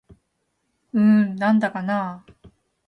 [0.93, 2.49] うーん、なんだかなぁ